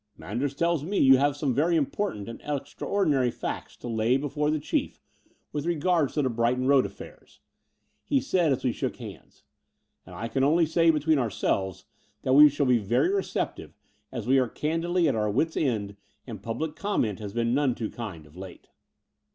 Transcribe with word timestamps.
Manders 0.17 0.55
tells 0.55 0.83
me 0.83 0.97
that 0.97 1.05
you 1.05 1.17
have 1.17 1.37
some 1.37 1.53
very 1.53 1.77
im 1.77 1.85
portant 1.85 2.27
and 2.27 2.41
extraordinary 2.43 3.29
facts 3.29 3.77
to 3.77 3.87
lay 3.87 4.17
before 4.17 4.49
the 4.49 4.57
Between 4.57 4.79
London 4.79 4.93
and 4.95 5.13
Clymping 5.13 5.51
185 5.51 5.51
Chief 5.51 5.51
with 5.51 5.65
regard 5.67 6.09
to 6.09 6.21
the 6.23 6.29
Brighton 6.31 6.65
Road 6.67 6.85
affairs," 6.87 7.39
he 8.03 8.19
said, 8.19 8.51
as 8.51 8.63
we 8.63 8.71
shook 8.71 8.95
hands: 8.95 9.43
and 10.07 10.15
I 10.15 10.27
can 10.27 10.43
only 10.43 10.65
say, 10.65 10.89
between 10.89 11.19
ourselves, 11.19 11.85
that 12.23 12.33
we 12.33 12.49
shall 12.49 12.65
be 12.65 12.79
very 12.79 13.13
receptive, 13.13 13.77
as 14.11 14.25
we 14.25 14.39
are 14.39 14.49
candidly 14.49 15.07
at 15.07 15.13
our 15.13 15.29
wits' 15.29 15.55
end, 15.55 15.97
and 16.25 16.41
public 16.41 16.75
comment 16.75 17.19
has 17.19 17.31
been 17.33 17.53
none 17.53 17.75
too 17.75 17.91
kind 17.91 18.25
of 18.25 18.35
late. 18.35 18.69